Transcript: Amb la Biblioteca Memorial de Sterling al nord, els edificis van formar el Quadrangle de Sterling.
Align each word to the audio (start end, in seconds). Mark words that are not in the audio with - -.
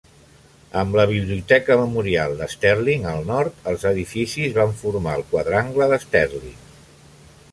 Amb 0.79 0.95
la 0.99 1.03
Biblioteca 1.09 1.75
Memorial 1.81 2.33
de 2.39 2.47
Sterling 2.53 3.05
al 3.11 3.21
nord, 3.29 3.59
els 3.73 3.85
edificis 3.91 4.57
van 4.57 4.75
formar 4.81 5.13
el 5.21 5.27
Quadrangle 5.35 5.89
de 5.95 6.03
Sterling. 6.09 6.57